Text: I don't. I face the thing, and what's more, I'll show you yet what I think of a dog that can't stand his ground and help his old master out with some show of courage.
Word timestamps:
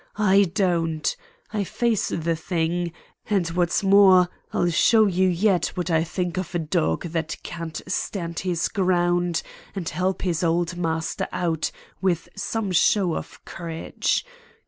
I 0.17 0.45
don't. 0.55 1.15
I 1.53 1.63
face 1.63 2.07
the 2.09 2.35
thing, 2.35 2.91
and 3.29 3.47
what's 3.49 3.83
more, 3.83 4.29
I'll 4.51 4.71
show 4.71 5.05
you 5.05 5.29
yet 5.29 5.67
what 5.77 5.91
I 5.91 6.03
think 6.03 6.39
of 6.39 6.55
a 6.55 6.57
dog 6.57 7.03
that 7.09 7.37
can't 7.43 7.79
stand 7.87 8.39
his 8.39 8.67
ground 8.67 9.43
and 9.75 9.87
help 9.87 10.23
his 10.23 10.43
old 10.43 10.75
master 10.75 11.27
out 11.31 11.69
with 12.01 12.29
some 12.35 12.71
show 12.71 13.13
of 13.15 13.45
courage. 13.45 14.25